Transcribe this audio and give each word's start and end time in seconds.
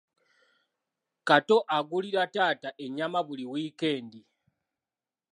Kato 1.27 1.57
agulira 1.77 2.23
taata 2.33 2.69
ennyama 2.85 3.19
buli 3.27 3.45
wiikendi. 3.51 4.21